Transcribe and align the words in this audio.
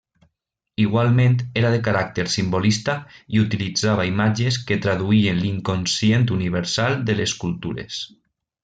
Igualment, 0.85 1.35
era 1.61 1.69
de 1.73 1.81
caràcter 1.87 2.25
simbolista 2.37 2.95
i 3.37 3.43
utilitzava 3.43 4.09
imatges 4.13 4.59
que 4.71 4.81
traduïen 4.87 5.45
l'inconscient 5.45 6.31
universal 6.41 7.01
de 7.11 7.21
les 7.23 7.39
cultures. 7.47 8.05